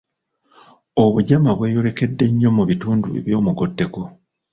[1.03, 4.01] Obugyama bweyolekedde nnyo mu bitundu eby’omugotteko.